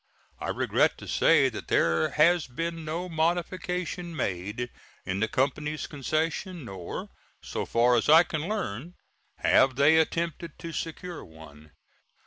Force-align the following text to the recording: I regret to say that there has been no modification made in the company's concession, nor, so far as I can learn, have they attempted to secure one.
I 0.39 0.49
regret 0.49 0.97
to 0.97 1.07
say 1.07 1.47
that 1.49 1.67
there 1.67 2.09
has 2.09 2.47
been 2.47 2.83
no 2.83 3.07
modification 3.07 4.15
made 4.15 4.71
in 5.05 5.19
the 5.19 5.27
company's 5.27 5.85
concession, 5.85 6.65
nor, 6.65 7.09
so 7.43 7.67
far 7.67 7.95
as 7.95 8.09
I 8.09 8.23
can 8.23 8.49
learn, 8.49 8.95
have 9.37 9.75
they 9.75 9.99
attempted 9.99 10.57
to 10.57 10.71
secure 10.73 11.23
one. 11.23 11.73